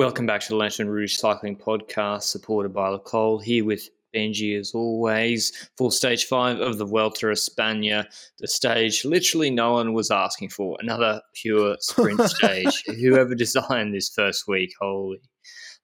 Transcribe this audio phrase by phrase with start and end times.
[0.00, 3.38] Welcome back to the Lanterne Rouge Cycling Podcast, supported by Le Col.
[3.38, 8.06] Here with Benji, as always, for stage five of the Vuelta a España,
[8.38, 10.78] the stage literally no one was asking for.
[10.80, 12.82] Another pure sprint stage.
[12.86, 15.20] Whoever designed this first week, holy,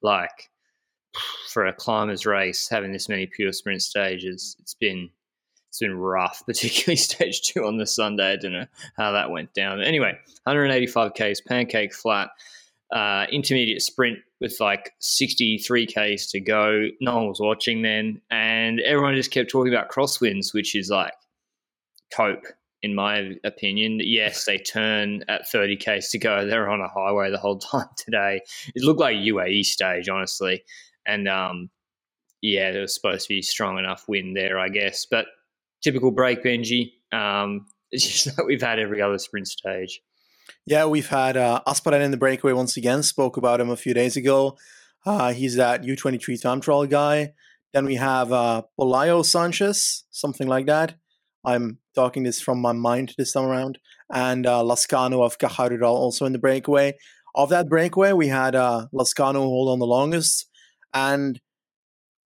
[0.00, 0.48] like
[1.50, 5.10] for a climbers race, having this many pure sprint stages, it's been
[5.68, 8.32] it's been rough, particularly stage two on the Sunday.
[8.32, 9.82] I don't know how that went down.
[9.82, 12.30] Anyway, 185 k's, pancake flat
[12.92, 16.88] uh, intermediate sprint with like 63 Ks to go.
[17.00, 18.20] No one was watching then.
[18.30, 21.12] And everyone just kept talking about crosswinds, which is like
[22.14, 22.44] cope,
[22.82, 24.00] in my opinion.
[24.02, 26.46] Yes, they turn at 30 Ks to go.
[26.46, 28.40] They're on a highway the whole time today.
[28.74, 30.62] It looked like UAE stage, honestly.
[31.06, 31.70] And um,
[32.42, 35.06] yeah, there was supposed to be strong enough wind there, I guess.
[35.10, 35.26] But
[35.82, 36.92] typical break, Benji.
[37.12, 40.00] Um, it's just that we've had every other sprint stage.
[40.66, 43.02] Yeah, we've had uh, in the breakaway once again.
[43.02, 44.56] Spoke about him a few days ago.
[45.04, 47.32] Uh, he's that U23 time trial guy.
[47.72, 48.62] Then we have uh,
[49.22, 50.96] Sanchez, something like that.
[51.44, 53.78] I'm talking this from my mind this time around.
[54.12, 56.94] And uh, Lazkano of Caja Rural also in the breakaway.
[57.34, 60.48] Of that breakaway, we had uh, Lazkano hold on the longest.
[60.92, 61.40] And,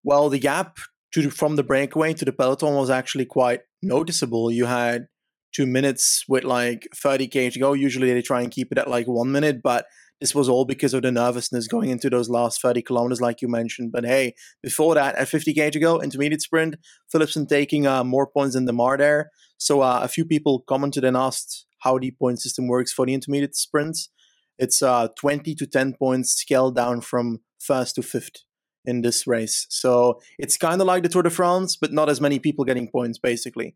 [0.04, 0.78] well, the gap
[1.12, 4.50] to from the breakaway to the peloton was actually quite noticeable.
[4.50, 5.08] You had
[5.52, 7.72] two minutes with like 30k to go.
[7.72, 9.86] Usually they try and keep it at like one minute, but
[10.20, 13.48] this was all because of the nervousness going into those last 30 kilometers, like you
[13.48, 13.90] mentioned.
[13.90, 16.76] But hey, before that, at 50k to go, intermediate sprint,
[17.12, 19.30] Philipsen taking uh, more points than Démare there.
[19.56, 23.14] So uh, a few people commented and asked how the point system works for the
[23.14, 24.10] intermediate sprints.
[24.58, 28.44] It's uh, 20 to 10 points scaled down from first to fifth
[28.84, 29.66] in this race.
[29.70, 32.88] So it's kind of like the Tour de France, but not as many people getting
[32.88, 33.74] points, basically.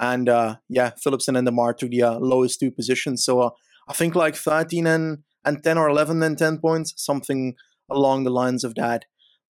[0.00, 3.22] And uh, yeah, Philipsen and Démare took the uh, lowest two positions.
[3.22, 3.50] So uh,
[3.86, 7.54] I think like 13 and, and 10 or 11 and 10 points, something
[7.90, 9.04] along the lines of that.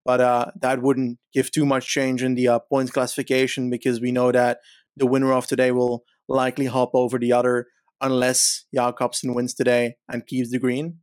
[0.03, 4.11] But uh, that wouldn't give too much change in the uh, points classification because we
[4.11, 4.57] know that
[4.97, 7.67] the winner of today will likely hop over the other
[8.01, 10.99] unless Jakobsen wins today and keeps the green.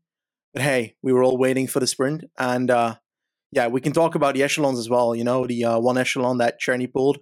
[0.54, 2.24] But hey, we were all waiting for the sprint.
[2.36, 2.96] And uh,
[3.52, 5.14] yeah, we can talk about the echelons as well.
[5.14, 7.18] You know, the one echelon that Cherny pulled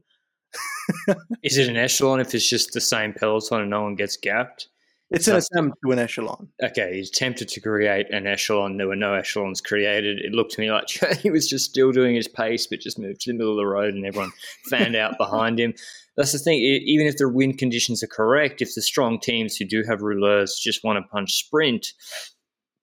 [1.43, 4.69] is it an echelon if it's just the same peloton and no one gets gapped?
[5.11, 6.49] It's an attempt to an echelon.
[6.63, 8.79] Okay, he's attempted to create an echelon.
[8.79, 10.19] There were no echelons created.
[10.19, 10.89] It looked to me like
[11.21, 13.67] he was just still doing his pace, but just moved to the middle of the
[13.67, 14.33] road and everyone
[14.71, 15.75] fanned out behind him.
[16.17, 16.59] That's the thing.
[16.59, 20.59] Even if the wind conditions are correct, if the strong teams who do have rouleurs
[20.61, 21.89] just want to punch sprint,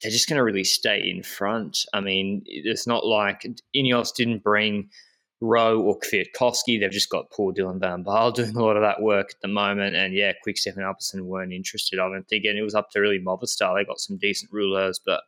[0.01, 1.79] they're just going to really stay in front.
[1.93, 3.45] I mean, it's not like
[3.75, 4.89] Ineos didn't bring–
[5.41, 6.79] Rowe or Kwiatkowski.
[6.79, 9.47] They've just got poor Dylan Van Baarle doing a lot of that work at the
[9.47, 9.95] moment.
[9.95, 12.45] And yeah, Quickstep and Alpecin weren't interested, I don't think.
[12.45, 13.75] And it was up to really Movistar.
[13.75, 15.21] They got some decent rouleurs, but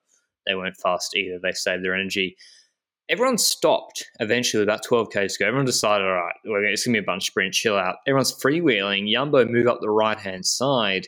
[0.45, 1.39] they weren't fast either.
[1.41, 2.37] They saved their energy.
[3.09, 5.47] Everyone stopped eventually, about 12 Ks ago.
[5.47, 7.97] Everyone decided, all right, it's going to be a bunch of sprint, chill out.
[8.07, 9.11] Everyone's freewheeling.
[9.11, 11.07] Jumbo move up the right hand side.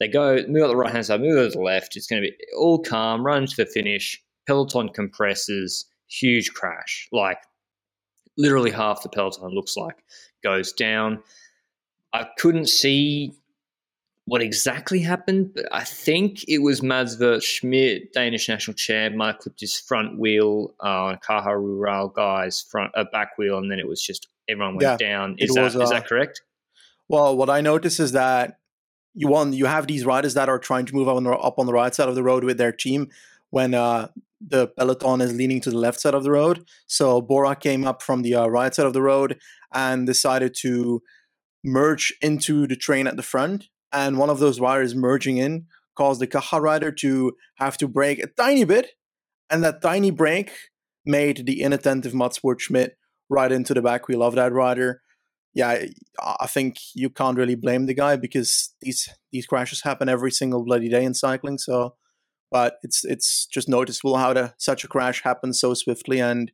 [0.00, 1.96] They go, move up the right hand side, move to the left.
[1.96, 4.20] It's going to be all calm, run to the finish.
[4.46, 7.08] Peloton compresses, huge crash.
[7.10, 7.38] Like
[8.36, 9.96] literally half the peloton looks like
[10.42, 11.22] goes down.
[12.12, 13.34] I couldn't see
[14.26, 19.38] what exactly happened, but I think it was Mads Schmidt, Danish national chair, might have
[19.38, 23.78] clipped his front wheel uh, on Caja Rural guy's front uh, back wheel, and then
[23.78, 25.36] it was just everyone went yeah, down.
[25.38, 26.42] Is that, was, uh, is that correct?
[27.08, 28.58] Well, what I noticed is that
[29.14, 31.58] you want you have these riders that are trying to move up on the, up
[31.58, 33.10] on the right side of the road with their team
[33.54, 34.08] when uh,
[34.40, 36.64] the peloton is leaning to the left side of the road.
[36.88, 39.38] So Bora came up from the uh, right side of the road
[39.72, 41.00] and decided to
[41.62, 43.68] merge into the train at the front.
[43.92, 45.66] And one of those wires merging in
[45.96, 48.88] caused the Caja rider to have to brake a tiny bit.
[49.48, 50.50] And that tiny brake
[51.06, 52.98] made the inattentive Mads Würtz Schmidt
[53.30, 55.00] right into the back wheel of that rider.
[55.54, 55.84] Yeah,
[56.20, 60.64] I think you can't really blame the guy because these these crashes happen every single
[60.64, 61.58] bloody day in cycling.
[61.58, 61.94] So
[62.54, 66.52] but it's it's just noticeable how such a crash happens so swiftly and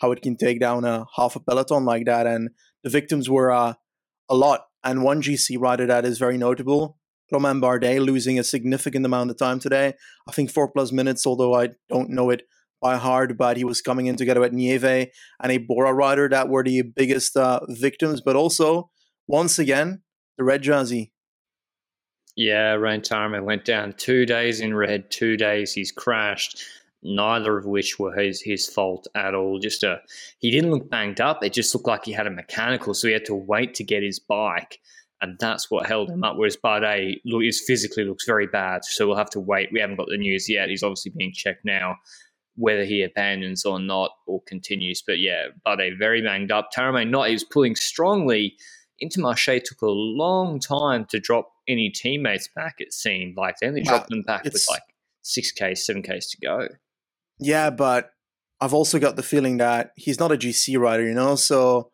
[0.00, 2.24] how it can take down a half a peloton like that.
[2.24, 2.50] And
[2.84, 3.74] the victims were uh,
[4.28, 4.60] a lot.
[4.84, 6.98] And one GC rider that is very notable,
[7.32, 9.94] Romain Bardet, losing a significant amount of time today.
[10.28, 12.42] I think four plus minutes, although I don't know it
[12.80, 16.48] by heart, but he was coming in together with Nieve and a Bora rider that
[16.48, 18.20] were the biggest uh, victims.
[18.20, 18.90] But also,
[19.26, 20.02] once again,
[20.38, 21.12] the red jersey
[22.40, 26.64] yeah, Rein Taaramäe went down two days in red, two days he's crashed,
[27.02, 29.58] neither of which were his, his fault at all.
[29.58, 30.00] Just a,
[30.38, 31.44] he didn't look banged up.
[31.44, 34.02] It just looked like he had a mechanical, so he had to wait to get
[34.02, 34.80] his bike.
[35.20, 36.36] And that's what held him up.
[36.38, 39.68] Whereas Bardet look, is physically looks very bad, so we'll have to wait.
[39.70, 40.70] We haven't got the news yet.
[40.70, 41.96] He's obviously being checked now.
[42.56, 45.02] whether he abandons or not or continues.
[45.06, 46.68] But yeah, Bardet very banged up.
[46.76, 47.28] Taaramäe not.
[47.28, 48.56] He was pulling strongly.
[49.02, 52.76] Intermarché took a long time to drop any teammates back.
[52.78, 54.82] It seemed like they only dropped them back with like
[55.22, 56.68] six Ks, seven Ks to go.
[57.38, 58.12] Yeah, but
[58.60, 61.34] I've also got the feeling that he's not a GC rider, you know.
[61.36, 61.90] So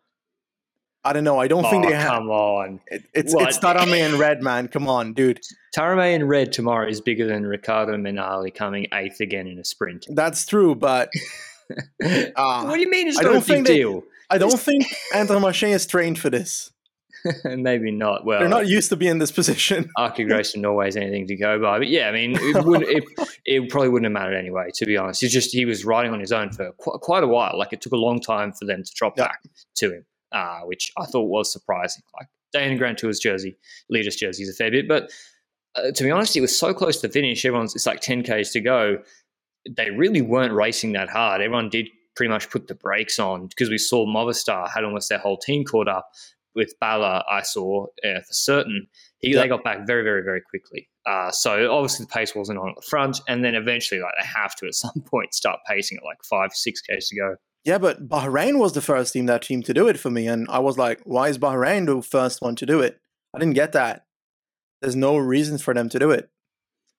[1.04, 1.38] I don't know.
[1.38, 2.10] I don't oh, think they have.
[2.10, 3.48] Come on, it, it's what?
[3.48, 4.66] it's Taaramäe and Red, man.
[4.66, 5.40] Come on, dude.
[5.76, 10.06] Taaramäe and Red tomorrow is bigger than Riccardo Minali coming eighth again in a sprint.
[10.08, 11.10] That's true, but
[12.04, 13.06] uh, what do you mean?
[13.06, 14.00] It's I not a big deal.
[14.00, 14.84] They, I don't think
[15.14, 16.72] Andre Intermarché is trained for this.
[17.44, 18.24] Maybe not.
[18.24, 19.90] Well, they're not used to be in this position.
[19.96, 22.82] Arctic Race in Norway is anything to go by, but yeah, I mean, it, would,
[22.82, 23.04] it,
[23.44, 24.70] it, probably wouldn't have mattered anyway.
[24.74, 27.26] To be honest, it's just he was riding on his own for qu- quite a
[27.26, 27.58] while.
[27.58, 29.28] Like it took a long time for them to drop yeah.
[29.28, 29.42] back
[29.76, 32.02] to him, uh, which I thought was surprising.
[32.18, 33.56] Like Dana Grand Tour's jersey,
[33.90, 35.10] leaders' jersey is a fair bit, but
[35.74, 37.44] uh, to be honest, it was so close to the finish.
[37.44, 38.98] Everyone's it's like ten k's to go.
[39.68, 41.40] They really weren't racing that hard.
[41.40, 45.18] Everyone did pretty much put the brakes on because we saw Movistar had almost their
[45.18, 46.10] whole team caught up
[46.56, 48.88] with Bala, I saw uh, for certain.
[49.18, 49.42] He, yep.
[49.42, 50.88] They got back very, very, very quickly.
[51.06, 54.26] Uh, so obviously the pace wasn't on at the front, and then eventually, like they
[54.26, 57.36] have to at some point start pacing at like five, six k's to go.
[57.64, 60.46] Yeah, but Bahrain was the first team that team to do it for me, and
[60.48, 63.00] I was like, why is Bahrain the first one to do it?
[63.34, 64.06] I didn't get that.
[64.80, 66.30] There's no reason for them to do it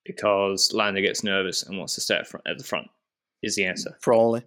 [0.06, 2.88] because Landa gets nervous and wants to stay at, front, at the front.
[3.44, 4.44] Is the answer probably?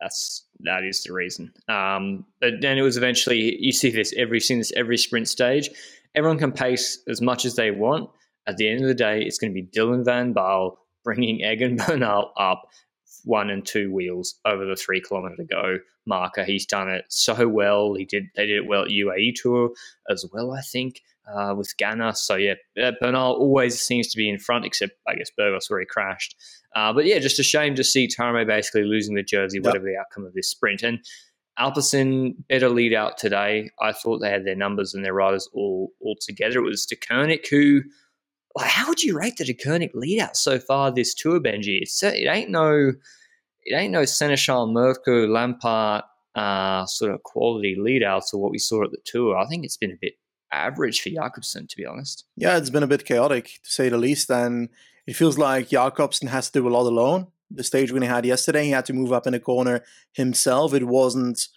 [0.00, 1.52] That's that is the reason.
[1.68, 5.70] Um, but then it was eventually you see this every since every sprint stage.
[6.14, 8.10] Everyone can pace as much as they want.
[8.46, 11.76] At the end of the day, it's going to be Dylan Van Baarle bringing Egan
[11.76, 12.68] Bernal up
[13.24, 16.44] one and two wheels over the three kilometer go marker.
[16.44, 17.94] He's done it so well.
[17.94, 19.70] He did they did it well at UAE Tour
[20.08, 22.16] as well, I think uh, with Ganna.
[22.16, 25.80] So yeah, uh, Bernal always seems to be in front, except I guess Burgos where
[25.80, 26.36] he crashed.
[26.74, 29.66] Uh, but yeah, just a shame to see Taaramäe basically losing the jersey, yep.
[29.66, 30.82] whatever the outcome of this sprint.
[30.82, 31.00] And
[31.58, 33.70] Alpecin better lead out today.
[33.80, 36.58] I thought they had their numbers and their riders all all together.
[36.58, 37.82] It was Deceuninck who.
[38.56, 41.82] Like, how would you rate the Deceuninck lead out so far this tour, Benji?
[41.82, 42.92] It's, it ain't no,
[43.62, 46.02] it ain't no Seneschal, Mørkøv, Lampaert
[46.34, 49.36] uh, sort of quality lead outs or what we saw at the tour.
[49.36, 50.14] I think it's been a bit
[50.52, 52.24] average for Jakobsen, to be honest.
[52.36, 54.68] Yeah, it's been a bit chaotic to say the least, and
[55.06, 57.28] it feels like Jakobsen has to do a lot alone.
[57.50, 59.82] The stage when he had yesterday, he had to move up in the corner
[60.12, 60.72] himself.
[60.72, 61.48] It wasn't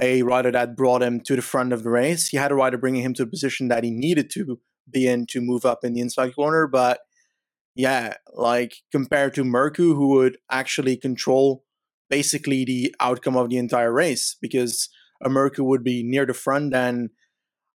[0.00, 2.28] a rider that brought him to the front of the race.
[2.28, 4.60] He had a rider bringing him to a position that he needed to
[4.90, 6.66] be in to move up in the inside corner.
[6.66, 7.00] But
[7.74, 11.64] yeah, like compared to Mørkøv, who would actually control
[12.08, 14.88] basically the outcome of the entire race, because
[15.22, 17.10] a Mørkøv would be near the front and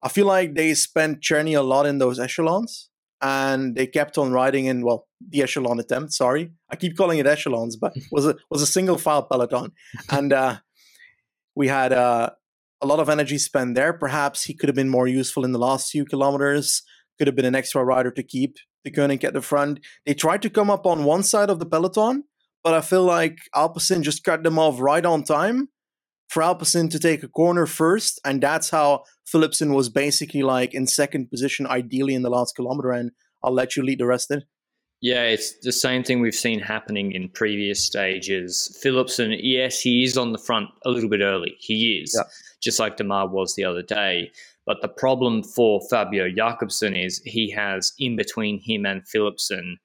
[0.06, 2.90] I feel like they spent Černý a lot in those echelons
[3.22, 6.52] and they kept on riding in well the echelon attempt sorry.
[6.70, 9.72] I keep calling it echelons but was a was a single file peloton.
[10.12, 10.58] And uh,
[11.56, 12.30] we had uh,
[12.82, 13.94] a lot of energy spent there.
[13.94, 16.84] Perhaps he could have been more useful in the last few kilometers.
[17.18, 18.58] Could have been an extra rider to keep.
[18.84, 19.80] The Koenig at the front.
[20.06, 22.26] They tried to come up on one side of the peloton
[22.66, 25.70] but i feel like alpecin just cut them off right on time
[26.28, 30.88] for Alpecin to take a corner first, and that's how Philipsen was basically like in
[30.88, 32.92] second position, ideally in the last kilometer.
[32.92, 33.12] And
[33.44, 34.44] I'll let you lead the rest in.
[35.02, 38.80] Yeah, it's the same thing we've seen happening in previous stages.
[38.84, 41.56] Philipsen, yes, he is on the front a little bit early.
[41.60, 42.24] He is, yeah.
[42.62, 44.32] just like Démare was the other day.
[44.66, 49.76] But the problem for Fabio Jakobsen is he has in between him and Philipsen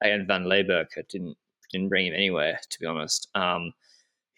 [0.00, 1.36] and Van Lerberghe didn't
[1.72, 3.28] didn't bring him anywhere, to be honest.
[3.34, 3.72] Um,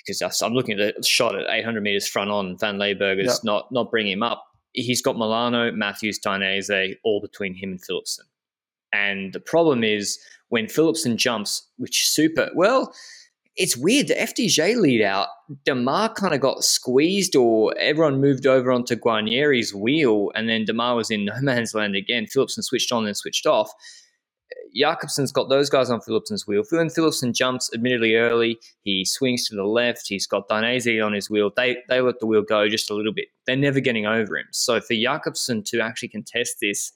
[0.05, 2.59] because I'm looking at the shot at 800 meters front on.
[2.59, 3.45] Van Lerberghe is yep.
[3.45, 4.47] not not bringing him up.
[4.73, 8.27] He's got Molano, Matthews, Dainese all between him and Philipsen.
[8.93, 12.93] And the problem is when Philipsen jumps, which super well,
[13.57, 14.09] it's weird.
[14.09, 15.29] The FDJ lead out,
[15.67, 20.97] Démare kind of got squeezed, or everyone moved over onto Guarnieri's wheel, and then Démare
[20.97, 22.27] was in no man's land again.
[22.27, 23.71] Philipsen switched on and switched off.
[24.77, 26.63] Jakobsen's got those guys on Philipsen's wheel.
[26.71, 30.07] When Philipsen jumps admittedly early, he swings to the left.
[30.09, 31.51] He's got Dainese on his wheel.
[31.57, 33.29] They they let the wheel go just a little bit.
[33.47, 34.47] They're never getting over him.
[34.53, 36.93] So for Jakobsen to actually contest this,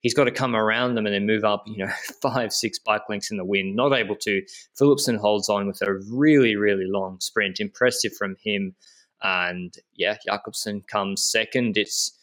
[0.00, 3.02] he's got to come around them and then move up, you know, five, six bike
[3.08, 3.74] lengths in the wind.
[3.74, 4.42] Not able to.
[4.78, 7.60] Philipsen holds on with a really, really long sprint.
[7.60, 8.74] Impressive from him.
[9.22, 11.76] And yeah, Jakobsen comes second.
[11.76, 12.16] It's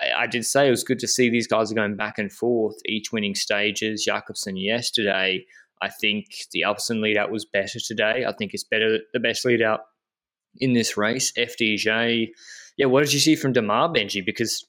[0.00, 2.76] I did say it was good to see these guys are going back and forth,
[2.84, 4.04] each winning stages.
[4.04, 5.44] Jakobsen yesterday,
[5.82, 8.24] I think the Alpecin lead out was better today.
[8.26, 9.80] I think it's better, the best lead out
[10.56, 11.32] in this race.
[11.32, 12.28] FDJ,
[12.76, 14.24] yeah, what did you see from Démare Benji?
[14.24, 14.66] Because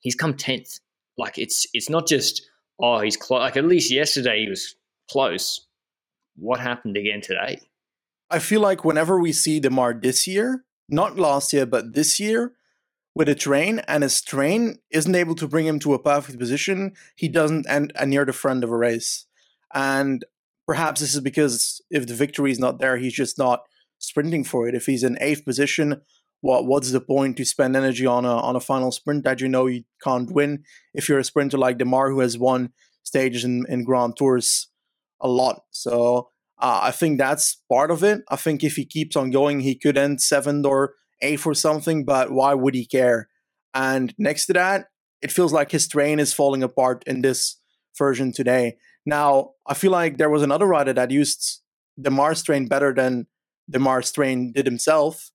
[0.00, 0.80] he's come 10th.
[1.18, 2.48] Like it's it's not just,
[2.80, 3.40] oh, he's close.
[3.40, 4.76] Like at least yesterday he was
[5.10, 5.66] close.
[6.36, 7.60] What happened again today?
[8.30, 12.52] I feel like whenever we see Démare this year, not last year, but this year,
[13.14, 16.92] with a train, and his train isn't able to bring him to a perfect position,
[17.16, 19.26] he doesn't end near the front of a race.
[19.74, 20.24] And
[20.66, 23.64] perhaps this is because if the victory is not there, he's just not
[23.98, 24.74] sprinting for it.
[24.74, 26.02] If he's in eighth position,
[26.40, 29.48] what what's the point to spend energy on a on a final sprint that you
[29.48, 30.64] know you can't win?
[30.94, 34.68] If you're a sprinter like Démare, who has won stages in, in Grand Tours
[35.20, 38.22] a lot, so uh, I think that's part of it.
[38.28, 42.04] I think if he keeps on going, he could end seventh or eighth for something,
[42.04, 43.28] but why would he care?
[43.74, 44.86] And next to that,
[45.22, 47.56] it feels like his train is falling apart in this
[47.96, 48.76] version today.
[49.06, 51.60] Now, I feel like there was another rider that used
[52.00, 53.26] Démare's train better than
[53.70, 55.30] Démare's train did himself,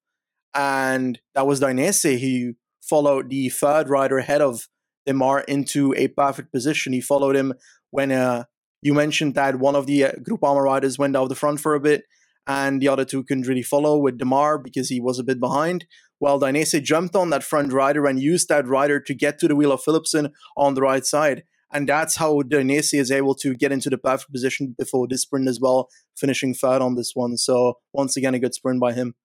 [0.53, 2.17] and that was Dainese.
[2.17, 4.67] He followed the third rider ahead of
[5.07, 6.93] Démare into a perfect position.
[6.93, 7.53] He followed him
[7.91, 8.45] when uh,
[8.81, 11.79] you mentioned that one of the uh, Groupama riders went out the front for a
[11.79, 12.03] bit,
[12.47, 15.85] and the other two couldn't really follow with Démare because he was a bit behind.
[16.19, 19.55] Well, Dainese jumped on that front rider and used that rider to get to the
[19.55, 21.43] wheel of Philipsen on the right side.
[21.73, 25.49] And that's how Dainese is able to get into the perfect position before this sprint
[25.49, 27.37] as well, finishing third on this one.
[27.37, 29.15] So once again, a good sprint by him.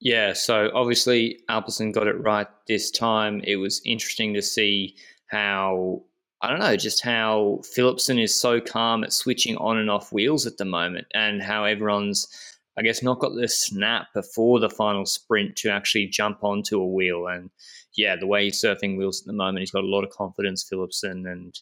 [0.00, 3.40] Yeah, so obviously Alpecin got it right this time.
[3.44, 4.96] It was interesting to see
[5.28, 6.02] how
[6.42, 10.44] I don't know, just how Philipsen is so calm at switching on and off wheels
[10.44, 12.26] at the moment, and how everyone's,
[12.76, 16.86] I guess, not got the snap before the final sprint to actually jump onto a
[16.86, 17.28] wheel.
[17.28, 17.50] And
[17.96, 20.68] yeah, the way he's surfing wheels at the moment, he's got a lot of confidence,
[20.68, 21.54] Philipsen, and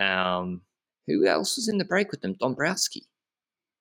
[0.00, 0.62] Um,
[1.06, 2.34] who else was in the break with them?
[2.34, 3.04] Dombrowski.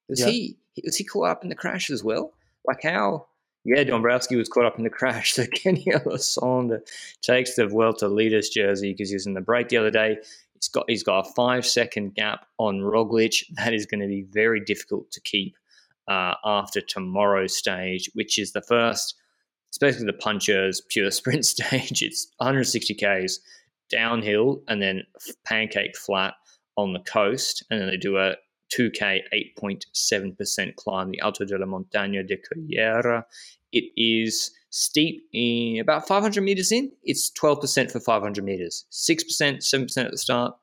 [0.09, 0.27] Was yeah.
[0.27, 2.33] he was he caught up in the crash as well?
[2.67, 3.27] Like how
[3.63, 5.33] yeah, Dombrowski was caught up in the crash.
[5.35, 6.79] So Kenny Elissonde
[7.21, 10.17] takes the Vuelta leaders jersey because he was in the break the other day.
[10.53, 13.43] He's got he's got a five second gap on Roglic.
[13.55, 15.55] That is going to be very difficult to keep
[16.07, 19.15] uh, after tomorrow's stage, which is the first.
[19.69, 22.01] It's basically the punchers pure sprint stage.
[22.01, 23.39] It's 160 k's
[23.89, 25.03] downhill and then
[25.45, 26.33] pancake flat
[26.77, 28.35] on the coast, and then they do a
[28.77, 29.21] 2K
[29.61, 33.25] 8.7% climb, the Alto de la Montaña de Cullera.
[33.71, 36.91] It is steep in about 500 meters in.
[37.03, 40.55] It's 12% for 500 meters, 6%, 7% at the start,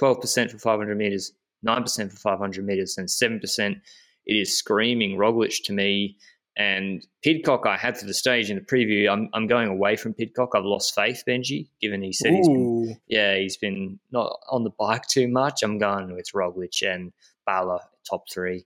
[0.00, 1.32] 12% for 500 meters,
[1.66, 3.80] 9% for 500 meters, and 7%.
[4.26, 6.16] It is screaming Roglic to me.
[6.58, 9.10] And Pidcock, I had for the stage in the preview.
[9.12, 10.52] I'm, I'm going away from Pidcock.
[10.54, 12.36] I've lost faith, Benji, given he said Ooh.
[12.36, 15.62] he's been, yeah, he's been not on the bike too much.
[15.62, 17.12] I'm going with Roglic and
[17.44, 18.64] Bala top three.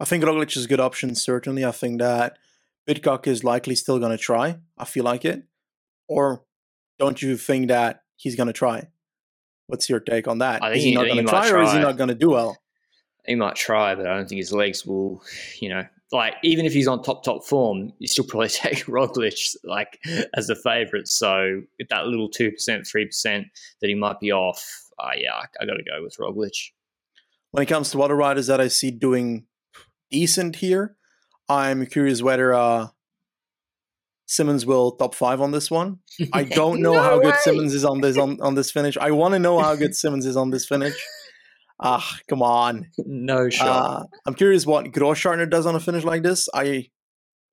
[0.00, 1.64] I think Roglic is a good option, certainly.
[1.64, 2.38] I think that
[2.86, 4.58] Pidcock is likely still going to try.
[4.76, 5.44] I feel like it.
[6.08, 6.44] Or
[6.98, 8.88] don't you think that he's going to try?
[9.68, 10.64] What's your take on that?
[10.64, 12.08] I think is he, he not going to try, try, or is he not going
[12.08, 12.58] to do well?
[13.24, 15.22] He might try, but I don't think his legs will,
[15.60, 19.56] you know, like even if he's on top top form, you still probably take Roglic
[19.64, 20.00] like
[20.34, 21.08] as a favourite.
[21.08, 23.46] So if that little two percent, three percent
[23.80, 24.64] that he might be off,
[24.98, 26.70] uh, yeah, I, I got to go with Roglic
[27.50, 29.46] when it comes to other riders that I see doing
[30.10, 30.96] decent here,
[31.48, 32.88] I'm curious whether uh,
[34.26, 35.98] Simmons will top five on this one.
[36.32, 37.24] I don't know no how way.
[37.24, 38.96] good Simmons is on this on, on this finish.
[38.96, 40.94] I want to know how good Simmons is on this finish.
[41.82, 42.88] Ah, come on.
[42.98, 43.66] No shot.
[43.68, 46.48] Uh, I'm curious what Groschartner does on a finish like this.
[46.54, 46.90] I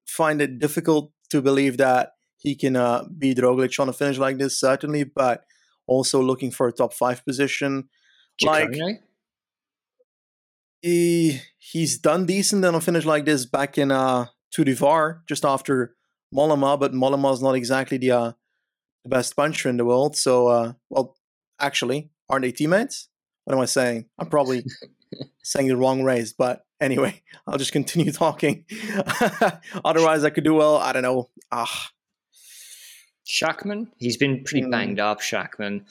[0.05, 4.37] find it difficult to believe that he can uh, beat Roglic on a finish like
[4.37, 5.45] this, certainly, but
[5.87, 7.89] also looking for a top five position.
[8.43, 8.75] Like,
[10.81, 15.23] he he's done decent on a finish like this back in uh Tour de Var
[15.27, 15.95] just after
[16.33, 18.31] Mollema, but Mollema is not exactly the uh,
[19.03, 20.15] the best puncher in the world.
[20.17, 21.15] So uh, well,
[21.59, 22.11] actually.
[22.29, 23.07] Aren't they teammates?
[23.47, 24.03] What am I saying?
[24.19, 24.65] I'm probably
[25.41, 28.65] saying the wrong race, but anyway, I'll just continue talking.
[29.85, 30.75] Otherwise, I could do well.
[30.75, 31.29] I don't know.
[31.49, 31.91] Ah.
[33.25, 34.71] Schachmann, he's been pretty Mm.
[34.71, 35.21] banged up.
[35.21, 35.85] Schachmann,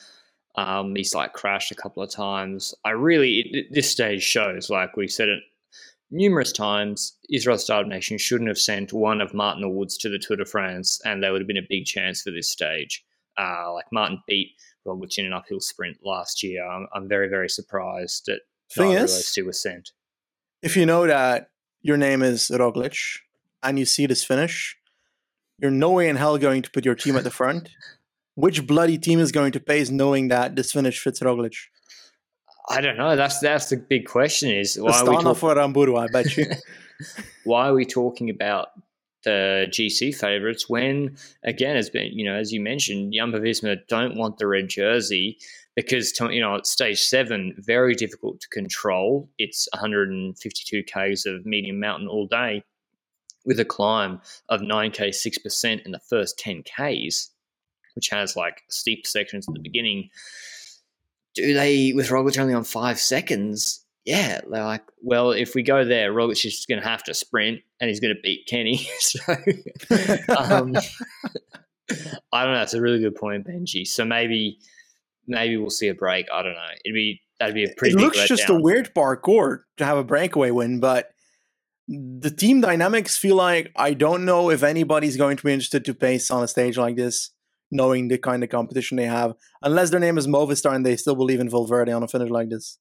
[0.57, 2.75] um, he's like crashed a couple of times.
[2.85, 5.43] I really, it, this stage shows, like we said it
[6.11, 10.19] numerous times, Israel Startup Nation shouldn't have sent one of Martin or Woods to the
[10.19, 13.03] Tour de France, and there would have been a big chance for this stage.
[13.39, 14.51] Uh, like Martin beat
[14.87, 16.67] Roglic in an uphill sprint last year.
[16.67, 18.41] I'm, I'm very, very surprised that
[18.73, 19.93] Thing neither of those two were sent.
[20.63, 21.51] if you know that
[21.83, 23.19] your name is Roglic
[23.63, 24.77] and you see this finish,
[25.59, 27.71] you're no way in hell going to put your team at the front.
[28.35, 31.57] Which bloody team is going to pace knowing that this finish fits Roglic?
[32.69, 33.17] I don't know.
[33.17, 34.51] That's that's the big question.
[34.51, 36.47] Is why are we talk- for Ramburu, I bet you.
[37.45, 38.69] why are we talking about
[39.27, 44.17] the GC favourites when, again, has been you know as you mentioned, Jumbo Visma don't
[44.17, 45.37] want the red jersey
[45.75, 49.29] because you know at stage seven, very difficult to control.
[49.37, 52.63] It's 152 k's of medium mountain all day,
[53.45, 57.33] with a climb of 9k six percent in the first 10 k's,
[57.97, 60.09] which has like steep sections at the beginning.
[61.35, 63.85] Do they with Roglic only on five seconds?
[64.07, 67.15] Yeah, they're like, well, if we go there, Roglic is just going to have to
[67.15, 68.89] sprint, and he's going to beat Kenny.
[69.01, 69.21] so,
[70.29, 70.77] um,
[72.33, 72.63] I don't know.
[72.63, 73.85] It's a really good point, Benji.
[73.85, 74.61] So maybe,
[75.27, 76.27] maybe we'll see a break.
[76.33, 76.69] I don't know.
[76.85, 77.97] It'd be that'd be a pretty.
[77.97, 81.11] it looks just a weird parcours to have a breakaway win, but
[81.89, 85.95] the team dynamics feel like I don't know if anybody's going to be interested to
[85.95, 87.31] pace on a stage like this,
[87.73, 91.17] knowing the kind of competition they have, unless their name is Movistar and they still
[91.17, 92.79] believe in Valverde on a finish like this.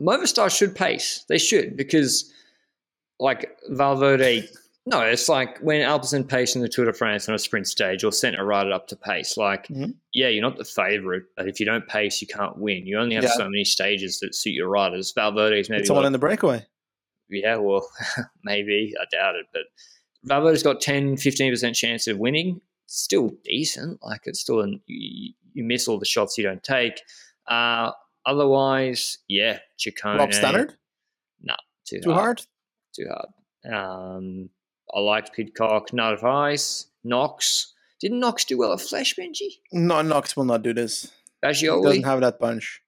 [0.00, 1.24] Movistar should pace.
[1.28, 2.32] They should because,
[3.18, 4.48] like Valverde.
[4.86, 8.04] No, it's like when Alpecin paced in the Tour de France on a sprint stage
[8.04, 9.36] or sent a rider up to pace.
[9.36, 9.94] Like, Mhm.
[10.14, 12.86] yeah, you're not the favourite, but if you don't pace, you can't win.
[12.86, 13.32] You only have Yeah.
[13.36, 15.12] so many stages that suit your riders.
[15.12, 16.64] Valverde's maybe It's someone got- in the breakaway.
[17.28, 17.86] yeah, well,
[18.44, 18.94] maybe.
[18.98, 19.46] I doubt it.
[19.52, 19.64] But
[20.24, 22.62] Valverde's got 10, 15% chance of winning.
[22.86, 24.02] Still decent.
[24.02, 27.02] Like, it's still, an, you, you miss all the shots you don't take.
[27.46, 27.92] Uh,
[28.26, 30.18] otherwise, yeah, Ciccone.
[30.18, 30.74] Rob Stannard?
[31.86, 32.42] Too, Too hard?
[32.94, 33.28] Too hard.
[33.74, 34.50] Um,
[34.94, 37.72] I liked Pidcock, Narvaez, Knox.
[37.98, 39.48] Didn't Knox do well at Flèche, Benji?
[39.72, 41.10] No, Knox will not do this.
[41.42, 42.82] He doesn't have that punch.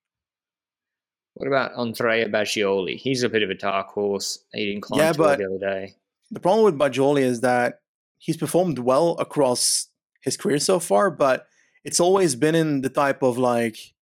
[1.34, 2.96] what about Andrea Bagioli?
[2.96, 4.44] He's a bit of a dark horse.
[4.52, 5.94] He didn't climb Yeah, but- the other day.
[6.30, 7.80] The problem with Bagioli is that
[8.18, 9.88] he's performed well across
[10.20, 11.46] his career so far, but
[11.84, 13.94] it's always been in the type of like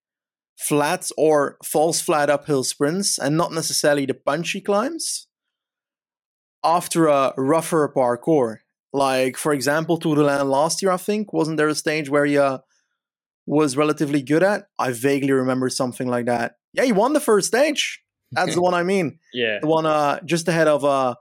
[0.59, 5.29] flats or false flat uphill sprints and not necessarily the punchy climbs
[6.65, 8.59] after a rougher parcours.
[8.93, 12.25] Like, for example, Tour de l'Ain last year, I think, wasn't there a stage where
[12.25, 12.59] he uh,
[13.47, 14.65] was relatively good at?
[14.79, 16.55] I vaguely remember something like that.
[16.73, 18.01] Yeah, he won the first stage.
[18.33, 19.59] That's the one I mean Yeah.
[19.61, 21.15] the one uh, just ahead of uh,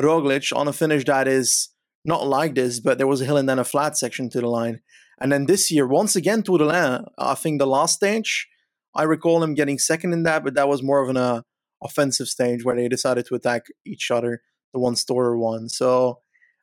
[0.00, 1.68] Roglic on a finish that is
[2.04, 4.48] not like this, but there was a hill and then a flat section to the
[4.48, 4.80] line.
[5.20, 8.48] And then this year, once again, Tour de l'Ain, I think the last stage,
[8.94, 11.42] I recall him getting second in that, but that was more of an uh,
[11.82, 15.68] offensive stage where they decided to attack each other, the one Storer one.
[15.68, 16.20] So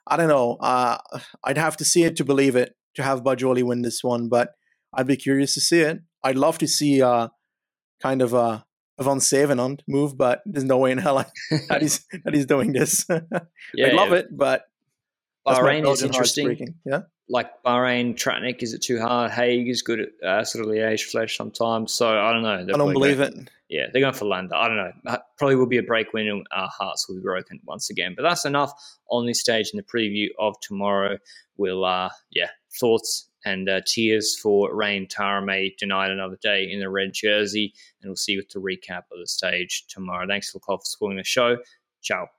[0.07, 0.57] I don't know.
[0.59, 0.97] Uh,
[1.43, 4.51] I'd have to see it to believe it, to have Bagioli win this one, but
[4.93, 5.99] I'd be curious to see it.
[6.23, 7.29] I'd love to see uh,
[8.01, 8.65] kind of a,
[8.97, 11.25] a Van Sevenant move, but there's no way in hell
[11.69, 13.05] that he's that he's doing this.
[13.73, 14.63] yeah I love it, but
[15.45, 16.75] that's Bahrain is interesting.
[16.85, 19.31] Yeah, like Bahrain, Tratnik, is it too hard?
[19.31, 21.93] Haig is good at uh, sort of Liège Flèche sometimes.
[21.93, 22.73] So I don't know.
[22.73, 23.49] I don't believe it.
[23.69, 24.55] Yeah, they're going for Landa.
[24.55, 25.17] I don't know.
[25.37, 28.13] Probably will be a break win and our hearts will be broken once again.
[28.15, 28.73] But that's enough
[29.09, 31.19] on this stage in the preview of tomorrow.
[31.57, 32.49] We'll, uh, yeah,
[32.79, 37.73] thoughts and uh, tears for Rein Taaramäe denied another day in the red jersey.
[38.01, 40.25] And we'll see you with the recap of the stage tomorrow.
[40.27, 41.57] Thanks, Le Col, for supporting the show.
[42.01, 42.29] Ciao.